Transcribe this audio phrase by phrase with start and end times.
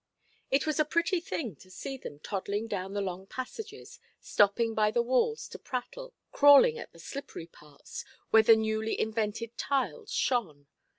[0.49, 4.89] It was a pretty thing to see them toddling down the long passages, stopping by
[4.89, 10.65] the walls to prattle, crawling at the slippery parts, where the newly–invented tiles shone.